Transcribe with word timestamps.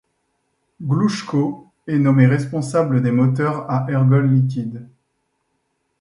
Glouchko 0.81 1.69
est 1.85 1.99
nommé 1.99 2.25
responsable 2.25 3.03
des 3.03 3.11
moteurs 3.11 3.69
à 3.69 3.85
ergols 3.87 4.33
liquides. 4.33 4.89